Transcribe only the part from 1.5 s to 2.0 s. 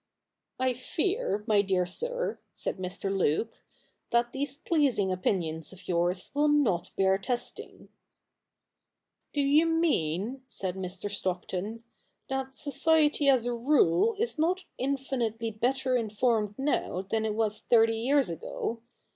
dear